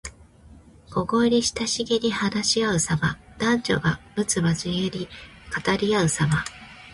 [0.89, 3.19] 小声で親しげに話しあうさま。
[3.37, 5.05] 男女がむつまじげに
[5.53, 6.43] 語りあうさま。